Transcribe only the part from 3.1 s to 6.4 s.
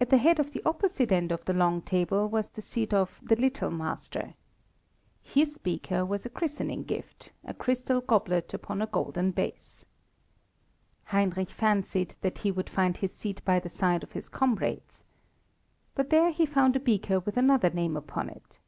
"the little master." His beaker was a